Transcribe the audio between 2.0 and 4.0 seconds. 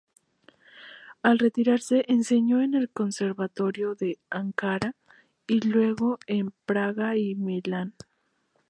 enseñó en el Conservatorio